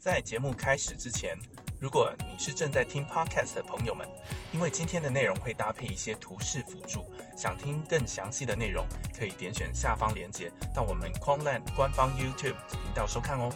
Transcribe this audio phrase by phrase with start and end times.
[0.00, 1.36] 在节目开始之前，
[1.78, 4.08] 如果你是正在听 podcast 的朋友们，
[4.50, 7.04] 因为今天的内容会搭配一些图示辅助，
[7.36, 8.82] 想听更详细的内容，
[9.18, 13.52] 可以点选下方链接到我们 Quanland 官方 YouTube 频道收看哦。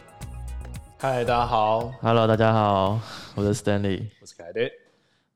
[0.98, 3.00] 嗨，大家好，Hello，大家好，
[3.34, 4.11] 我是 Stanley。
[4.20, 4.61] 我是凯德，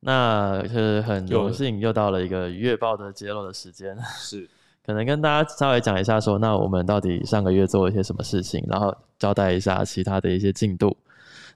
[0.01, 4.47] 那是很又荣幸又到了一个月报的揭露的时间，是
[4.89, 10.97] 可能跟大家稍微讲一下说，那我们到底上个月做了一些什么事情，然后交代一下其他的一些进度。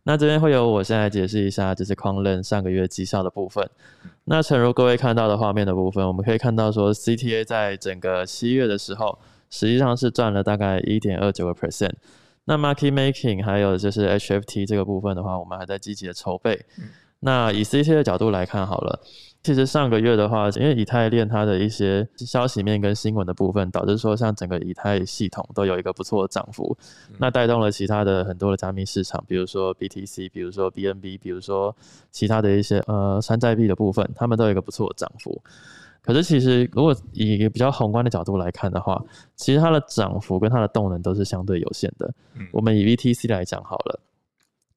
[0.03, 3.67] 那这边会由我现在解释一下，就是框认上个月绩效的部分。
[4.25, 9.18] 那诚如各位看到的画面的部分，我们可以看到说，CTA 在整个七月的时候，
[9.49, 11.93] 实际上是赚了大概一点二九个 percent。
[12.44, 16.67] 那 market making 还有就是 HFT 这个部分的话，我们还在积极的筹备。
[17.25, 19.00] 那以 CTA 的角度来看好了，
[19.44, 26.77] 其实上个月的话，因为以太链它的一些消息面跟新闻的部分，导致说像整个以太系统都有一个不错的涨幅，
[27.18, 31.75] 那带动了其他的很多的加密市场，比如说 BTC，比如说 BNB，比如说
[32.11, 35.41] 其他的一些呃山寨币的部分，他们都有一个不错的涨幅。
[36.02, 39.00] 可是其实如果以一个比较宏观的角度来看的话，
[39.36, 42.12] 其实它的涨幅跟它的动能都是相对有限的。
[42.34, 44.00] 嗯我们以 VTC 来讲好了，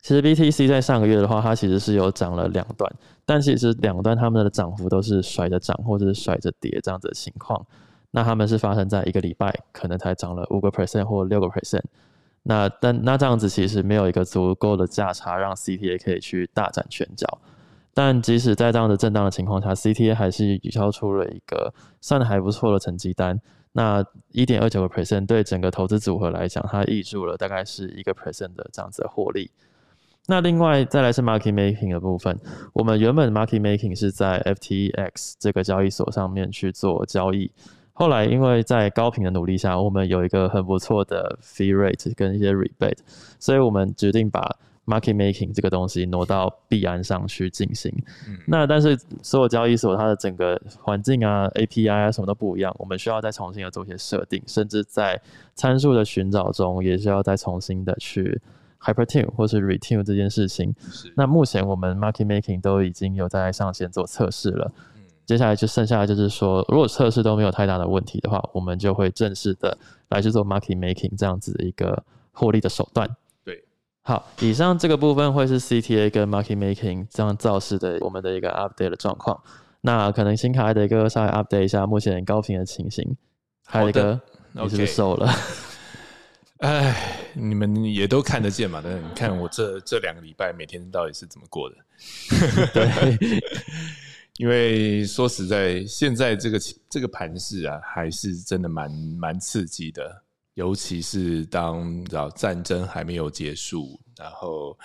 [0.06, 2.88] 其实 BTC 在上个月的话，它其实是有涨了两段，
[3.26, 7.66] 但其实两段它们的涨幅都是甩着涨或者是甩着跌这样子的情况。
[8.12, 11.82] 那他们是发生在一个礼拜，可能才涨了五个 percent 或六个 percent。
[12.44, 17.40] 那但那这样子其实没有一个足够的价差让 CTA 可以去大展拳脚。
[17.92, 23.42] 但即使在这样的震荡的情况下，CTA 还是交出了一个算还不错的成绩单。
[23.72, 29.50] 那一点二九个 percent 对整个投资组合来讲，它溢注了大概是一个 percent 的这样子的获利。
[30.28, 32.38] 那另外再来是 market making 的部分，
[32.74, 37.52] 我们原本 market making 是在 FTX 这个交易所上面去做交易，
[37.94, 42.98] 后来因为在高频的努力下，我们有一个很不错的 fee rate 跟一些 rebate，
[43.40, 47.92] 所以我们决定把 market making 这个东西挪到币安上去进行。
[48.48, 55.22] 那但是所有交易所它的整个环境啊、API 啊什么都不一样，我们需要再重新的做一些设定，甚至在
[55.54, 58.42] 参数的寻找中也需要再重新的去
[58.86, 60.74] hypertune 或是 retune 这件事情。
[61.16, 64.72] 那目前我们 market making 都已经有在上线做测试了，
[65.26, 69.78] 接下来就剩下的就是说，如果测试都没有太大的问题的话，我们就会正式的
[70.10, 73.10] 来去做 market making 这样子的一个获利的手段。
[73.44, 73.64] 对，
[74.04, 79.42] 好，以上这个部分会是 CTA 跟 market making 这样造势的我们的一个 update 的状况。
[79.82, 83.16] 那可能新卡的一个稍微 update 一下目前高频的情形。
[83.68, 84.22] 海好的德
[84.54, 85.28] 哥，你是不是瘦了？
[86.60, 88.82] 哎，你们也都看得见嘛？
[88.84, 91.76] 但是你看我这这两个礼拜每天到底是怎么过的？
[92.74, 93.42] 对，
[94.38, 96.60] 因为说实在，现在这个
[96.90, 100.24] 这个盘势啊，还是真的蛮蛮刺激的。
[100.56, 104.78] 尤其是当你知道战争还没有结束，然后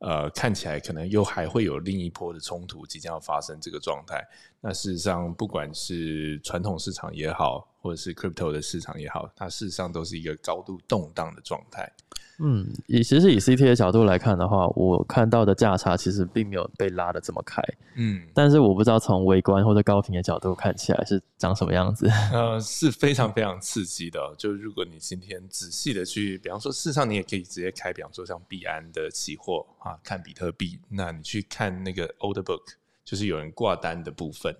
[0.00, 4.20] 呃看起来可能又还会有另一波的冲突即将要发生这个状态。
[4.60, 11.92] 那事实上，不管是传统市场也好，或者是 crypto 的市场也好，它事实上都是一个高度动荡的状态。
[12.38, 17.62] 嗯，以其实以 CT 的角度来看的话，我看到的价差其实并没有被拉的这么开，
[17.94, 22.08] 嗯，但是我不知道从微观或者高频的角度看起来是长什么样子。
[22.32, 32.62] 呃，是非常非常刺激的哦、就如果你今天仔细的去，比方说，事实上你也可以直接开，比方说像币安的期货啊，看比特币，那你去看那个 order book，
[33.04, 34.56] 就是有人挂单的部分。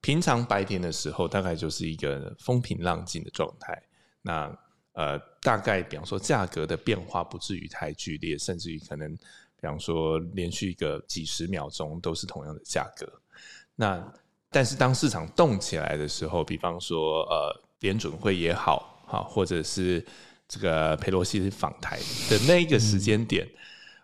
[0.00, 3.82] 平常白天的时候，大概就是一个风平浪静的状态。
[4.22, 4.56] 那
[4.92, 13.06] 呃，大概比方说价格的变化不至于太剧烈，甚至于可能，比方说连续一个几十秒钟都是同样的价格。
[13.76, 14.12] 那
[14.50, 20.04] 但是当市场动起来的时候，比方说呃联准会也好，哈，或者是
[20.48, 21.96] 这个佩洛西访台
[22.28, 23.48] 的那一个时间点，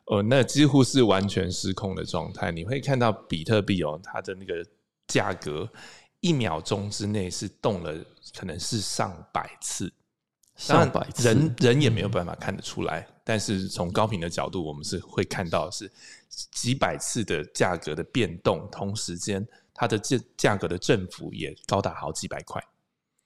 [0.06, 2.52] 哦、那几乎是完全失控的状态。
[2.52, 4.64] 你会看到比特币哦，它的那个
[5.06, 5.68] 价格
[6.20, 7.94] 一秒钟之内是动了，
[8.36, 9.92] 可能是上百次。
[10.56, 15.90] 上百次人人也没有办法看得出来，但是从高频的角度，我们是会看到是
[16.52, 22.64] 几百次的价格的变动，同时间它的价价格的振幅也高达好几百块，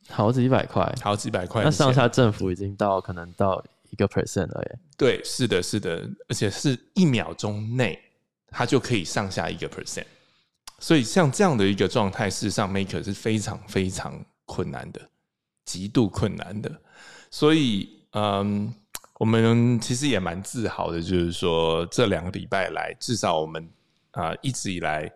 [0.09, 1.71] 好几百块，好几百块那。
[1.71, 4.79] 上下振幅已经到可能到一个 percent 了耶。
[4.97, 8.03] 对，是的，是的，而且是一秒钟内，
[8.47, 10.07] 它就可以上下一个 percent。
[10.79, 15.01] 所以像这样的一个状态，事实上 maker 是非常非常困难的，
[15.65, 16.71] 极度困难的。
[17.31, 18.73] 所以，嗯，
[19.19, 23.69] 我们其实也蛮自豪的，就是说这两个礼拜来，至少我们
[24.13, 25.11] 啊、一直以来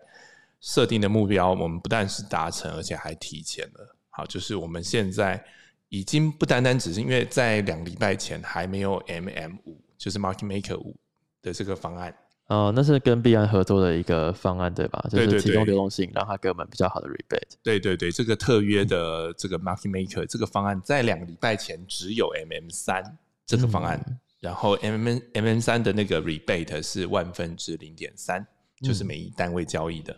[0.61, 3.95] 设定的目标，我们不但是达成，而且还提前了。
[4.09, 5.43] 好，就是我们现在
[5.89, 10.95] 已经不单单只是因为在两礼拜前还没有 MM 五，就是 Market Maker 五
[11.41, 12.15] 的这个方案。
[12.47, 15.03] 哦，那是跟币安合作的一个方案，对吧？
[15.09, 17.55] 就是提供流动性，让他给我们比较好的 rebate。
[17.63, 28.45] 对对对，这个特约的这个 Market Maker 这个方案，在两个礼拜前只有 MM 三这个方案，嗯然后 MM MM 三的那个 rebate 是万分之零点三，
[28.81, 30.13] 就是每一单位交易的。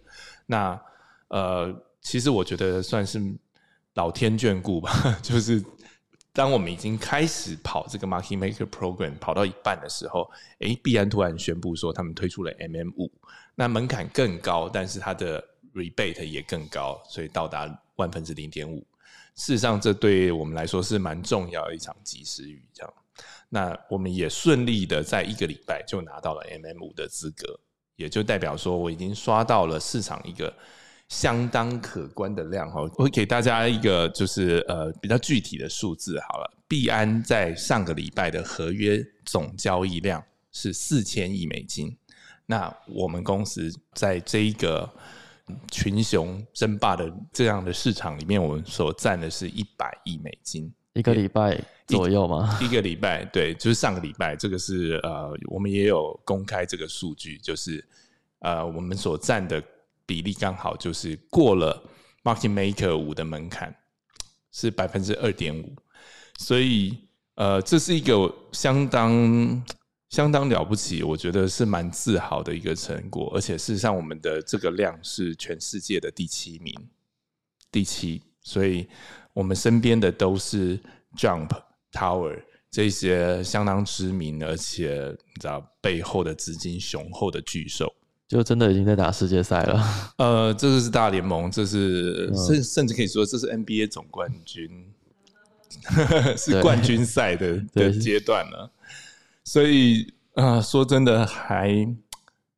[0.48, 0.82] 那
[1.28, 1.72] 呃，
[2.02, 3.22] 其实我觉得算是
[3.94, 5.64] 老天眷顾吧， 就是
[6.36, 10.30] 当我们已经开始跑这个 Market Maker Program 跑到一半的时候，
[10.60, 13.10] 诶，币安突然宣布说他们推出了 MM 五，
[13.56, 15.42] 那门槛更高，但是它的
[15.74, 18.86] rebate 也更高，所以到达万分之零点五。
[19.36, 22.68] 事实上，这对我们来说是蛮重要的一场及时雨。
[22.74, 22.94] 这样，
[23.48, 27.58] 那我们也顺利的在一个礼拜就拿到了 MM 五的资格，
[27.96, 30.54] 也就代表说我已经刷到了市场一个
[31.10, 32.82] 相当可观的量哈。
[32.98, 41.96] 我会给大家一个就是呃比较具体的数字好了，币安在上个礼拜的合约总交易量是四千亿美金。
[42.46, 44.88] 那我们公司在这一个
[45.72, 50.72] 群雄争霸的这样的市场里面，我们所占的是一百亿美金。
[50.94, 57.84] 一个礼拜左右嘛，一个礼拜，对，就是上个礼拜，这个是呃，我们也有公开这个数据，就是
[58.40, 59.62] 呃，我们所占的
[60.06, 61.84] 比例刚好就是过了
[62.24, 63.76] Market Maker 五的门槛，
[64.52, 65.76] 是百分之二点五，
[66.38, 66.98] 所以
[67.36, 69.64] 呃，这是一个相当
[70.10, 76.74] 相当了不起，我觉得是蛮自豪的一个成果，而且事实上我们的这个量是全世界的第七名，
[77.72, 78.88] 第七，所以
[79.34, 80.80] 我们身边的都是
[81.18, 81.50] Jump
[81.92, 82.42] Tower
[82.72, 87.94] 这些相当知名，而且你知道背后的资金雄厚的巨兽。
[88.36, 89.82] 就真的已经在打世界赛了。
[90.20, 94.70] 呃，这个是大联盟，这是嗯甚甚至可以说这是 NBA 总冠军，
[96.36, 98.70] 是冠军赛的 的阶段了。
[99.46, 101.88] 所以啊、呃说真的还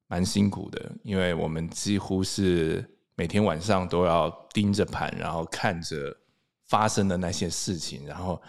[0.07, 2.83] 蛮辛苦的，因为我们几乎是
[3.15, 6.18] 每天晚上都要盯着盘，然后看着
[6.65, 8.41] 发生的那些事情，然后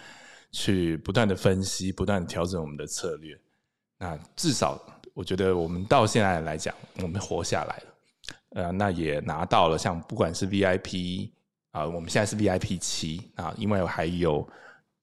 [0.50, 3.38] 去不断的分析，不断的调整我们的策略。
[3.98, 4.80] 那至少
[5.18, 6.72] 我觉得我们到现在来讲，
[7.02, 7.94] 我们活下来了。
[8.50, 11.32] 呃，那也拿到了像不管是 VIP
[11.72, 14.48] 啊、我们现在是 VIP 七啊，因为还有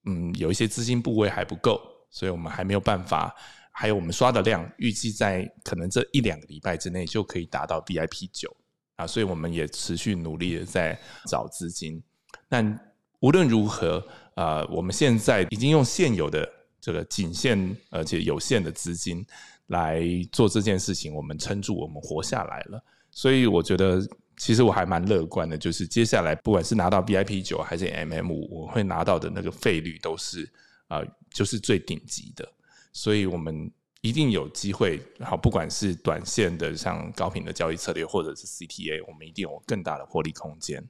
[0.06, 3.36] 嗯有一些资金部位还不够，所以我们还没有办法。
[3.74, 8.56] 还有我们刷的量，预计在可能这一两个礼拜之内就可以达到 VIP 九
[8.96, 10.98] 啊，所以我们也持续努力的在
[11.28, 12.02] 找资金。
[12.48, 12.80] 但
[13.20, 14.02] 无论如何，
[14.36, 19.26] 呃，我们现在已经用现有的这个仅限而且有限的资金
[19.68, 20.02] 来
[20.32, 22.84] 做这件事情，我们撑住，我们活下来了。
[23.12, 24.00] 所以我觉得，
[24.38, 30.52] 其实我还蛮乐观的，就是接下来不管是拿到 VIP 九还是 MM 五，我会拿到的那个费率都是
[30.88, 31.02] 啊、
[31.32, 32.48] 就是最顶级的。
[32.94, 33.72] 所以我们
[34.02, 40.84] 一定有机会，好，不管是短线的像高频的交易策略，或者是 CTA，我们一定有更大的获利空间。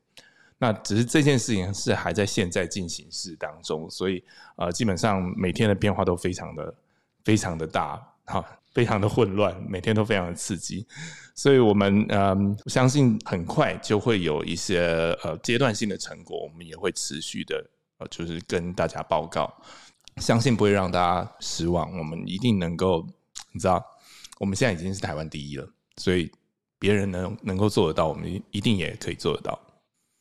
[0.58, 4.24] 那只是这件事情是还在现在进行式当中，所以
[4.58, 6.76] 呃，基本上每天的变化都非常的
[7.24, 8.44] 非常的大，哈，
[8.76, 10.86] 非常的混乱，每天都非常的刺激，
[11.34, 17.66] 所以我们嗯、相信很快就会有一些呃阶段性的成果，我们也会持续的
[17.98, 19.52] 呃，就是跟大家报告。
[20.18, 21.98] 相信不会让大家失望。
[21.98, 23.06] 我们一定能够，
[23.54, 23.84] 你知道，
[24.40, 25.68] 我们现在已经是台湾第一了，
[25.98, 26.30] 所以
[26.78, 29.60] 别人能能够做得到，我们一定也可以做得到。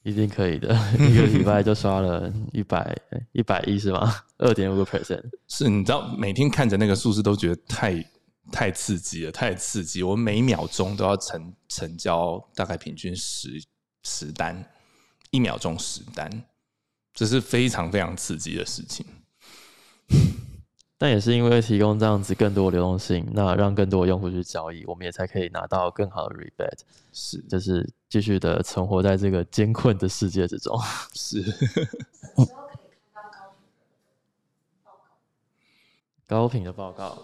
[0.03, 2.97] 一定可以的， 一个礼拜就刷了一百
[3.33, 4.15] 一百亿是吗？
[4.37, 7.93] 二点五个 percent，是，你知道，每天看着那个数字都觉得太
[8.53, 10.03] 太刺激了，太刺激。
[10.03, 13.63] 我每秒钟都要成成交大概平均十
[14.03, 14.71] 十单，
[15.31, 16.45] 一秒钟十单，
[17.13, 19.07] 这是非常非常刺激的事情。
[20.97, 26.81] 但也是因为提供这样子更多流动性，那让更多的用户去交易，我们也才可以拿到更好的 rebate，
[27.13, 30.79] 是就是继续的存活在这个艰困的世界之中。
[31.13, 31.43] 是，
[36.27, 37.19] 高频的报告，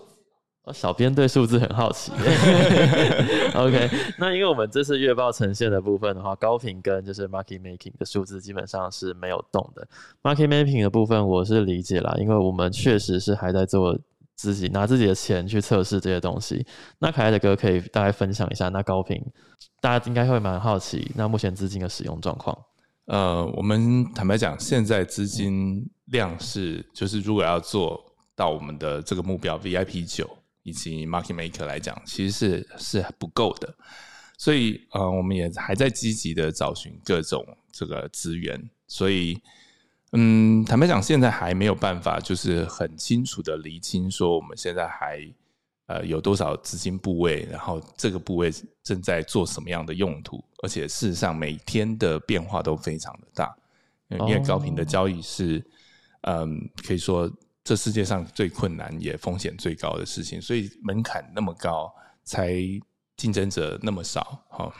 [0.64, 2.12] 哦，小编对数字很好奇。
[3.57, 3.88] OK，
[4.19, 9.88] 那因为我们这次月报呈现的部分的话，高频跟就是 market making 的数字基本上是没有动的。
[10.23, 13.99] market making 的部分我是理解啦，因为我们确实是还在做
[14.37, 16.67] 自己拿自己的钱去测试这些东西。
[16.99, 19.19] 那可爱的哥可以大概分享一下，那高频
[19.81, 22.57] 大家应该会蛮好奇，那目前资金的使用状况。
[23.07, 27.99] 呃，我们坦白讲，现在资金量是，就是如果要做
[28.37, 30.29] 到我们的这个目标 VIP 九
[30.62, 33.75] 以及 Market Maker 来讲，其实是是不够的，
[34.37, 39.38] 所以呃，我们也还在积极的找寻各种这个资源，所以
[40.12, 45.25] 嗯，坦白讲，现在还没有办法就是很清楚的厘清说我们现在还
[45.87, 48.52] 呃有多少资金部位，然后这个部位
[48.83, 53.57] 正在做什么样的用途，而且事实上每天的变化都非常的大，
[54.09, 55.64] 因为高频的交易是，
[56.23, 57.31] 嗯，可以说
[57.71, 61.89] 这世界上最困难也风险最高的事情，所以门槛那么高，
[62.25, 62.53] 才
[63.17, 64.73] 竞争者那么少，哈。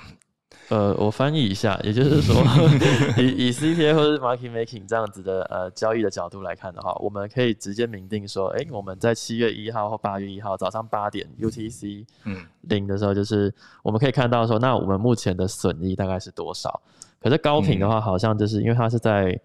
[0.71, 2.35] 呃，我翻译一下，也就是说，
[3.17, 13.55] 以以 CTA 或者 market making 这样子的呃交易的角度来看的话，我们可以直接明定说，哎，我们在七月一号或八月一号早上八点 UTC 嗯零的时候，就是
[13.85, 16.83] 我们可以看到说，那我们目前的损益大概是多少？
[17.21, 19.41] 可是高频的话，好像就是因为它是在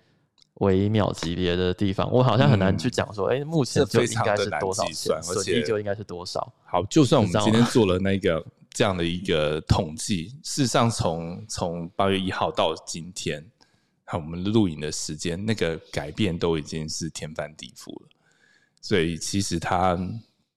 [0.55, 6.53] 微秒级别的地方，我好像很难去讲说，哎，目前就应该是多少钱，损益就应该是多少。
[6.65, 8.45] 好，就算我们今天 做了那个。
[8.77, 13.41] 这样的一个统计，事实上，从从八月一号到今天，
[14.11, 18.09] 我们录影的时间，那个改变都已经是天翻地覆了。
[18.81, 19.97] 所以，其实它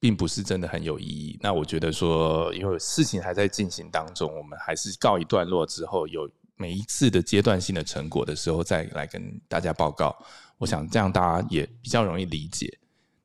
[0.00, 1.38] 并不是真的很有意义。
[1.40, 6.28] 那我觉得说，因为事情还在进行当中，我们还是告一段落之后，有
[6.58, 10.14] 每一次的阶段性的成果的时候，再来跟大家报告。
[10.58, 12.78] 我想这样大家也比较容易理解。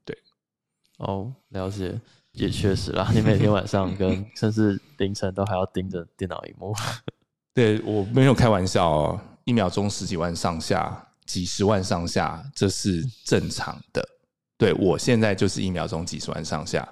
[0.06, 0.18] 对，
[1.00, 2.00] 哦，了解。
[2.34, 6.74] 也确实啦，你每天晚上跟甚至凌晨都还要盯着电脑荧幕。
[7.54, 14.04] 对我没有开玩笑哦，一秒钟十几万上下，几十万上下，这是正常的。
[14.58, 16.88] 对我现在就是一秒钟几十万上下。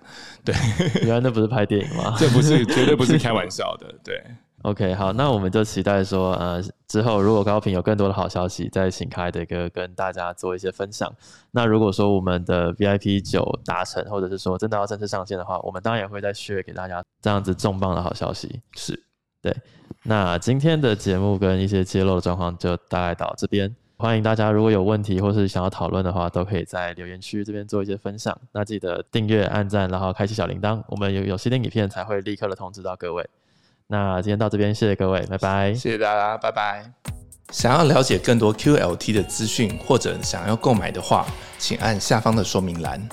[0.45, 0.53] 对，
[1.01, 2.15] 原来那不是拍电影吗？
[2.19, 3.91] 这不是绝对不是开玩笑的。
[4.03, 4.23] 对。
[4.63, 11.11] OK，好，那我们就期待说，呃，之后如果高频有更多的好消息，再请开的哥跟大家做一些分享。
[11.49, 18.61] 那如果说我们的 VIP 九达成，或者是说真的要正式上线的话，我们当然也会再 share 给大家这样子重磅的好消息。
[18.73, 19.03] 是，
[19.41, 19.55] 对。
[20.03, 28.35] 那今天的节目跟一些揭露的状况就大概到这边，欢迎大家如果有问题或是想要讨论的话，都可以在留言区这边做一些分享。
[28.51, 33.27] 那记得订阅、按赞，然后开启小铃铛，我们有有新的影片才会立刻的通知到各位。
[33.91, 35.73] 那今天到这边，谢谢各位，拜拜。
[35.73, 36.81] 谢谢大家，拜拜。
[37.51, 41.25] 想要了解更多 QLT 的资讯，或者想要购买的话，
[41.59, 43.05] 请按下方的说明栏。